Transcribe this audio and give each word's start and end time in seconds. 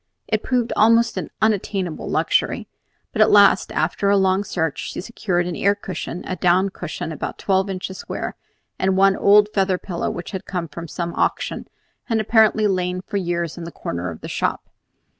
It 0.27 0.41
proved 0.41 0.73
almost 0.75 1.15
an 1.15 1.29
unattainable 1.43 2.09
luxury; 2.09 2.67
but 3.13 3.21
at 3.21 3.29
last, 3.29 3.71
after 3.71 4.09
a 4.09 4.17
long 4.17 4.43
search, 4.43 4.89
she 4.89 4.99
secured 4.99 5.45
an 5.45 5.55
air 5.55 5.75
cushion, 5.75 6.23
a 6.25 6.35
down 6.37 6.69
cushion 6.69 7.11
about 7.11 7.37
twelve 7.37 7.69
inches 7.69 7.99
square, 7.99 8.35
and 8.79 8.97
one 8.97 9.15
old 9.15 9.49
feather 9.53 9.77
pillow 9.77 10.09
which 10.09 10.31
had 10.31 10.45
come 10.45 10.67
from 10.67 10.87
some 10.87 11.13
auction, 11.13 11.67
and 12.09 12.19
had 12.19 12.19
apparently 12.25 12.65
lain 12.65 13.01
for 13.01 13.17
years 13.17 13.59
in 13.59 13.63
the 13.63 13.71
corner 13.71 14.09
of 14.09 14.21
the 14.21 14.27
shop. 14.27 14.71